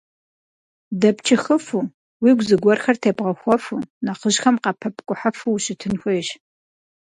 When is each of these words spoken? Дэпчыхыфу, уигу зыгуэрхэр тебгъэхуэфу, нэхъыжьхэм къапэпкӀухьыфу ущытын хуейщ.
Дэпчыхыфу, 0.99 1.79
уигу 2.23 2.45
зыгуэрхэр 2.47 2.97
тебгъэхуэфу, 3.03 3.85
нэхъыжьхэм 4.05 4.55
къапэпкӀухьыфу 4.63 5.51
ущытын 5.55 5.93
хуейщ. 6.01 6.27